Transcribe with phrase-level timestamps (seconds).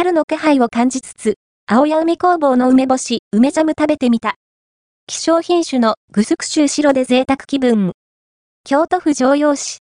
[0.00, 1.34] 春の気配を感じつつ、
[1.66, 4.36] 青谷梅工房の梅干し、梅ジャム食べてみた。
[5.06, 7.92] 希少品種のグスク州白で贅沢気分。
[8.64, 9.76] 京都府常陽市、